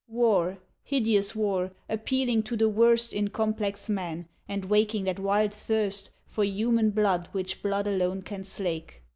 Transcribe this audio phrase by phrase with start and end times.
[0.09, 6.09] War, hideous war, appealing to the worst In complex man, and waking that wild thirst
[6.25, 9.03] For human blood which blood alone can slake.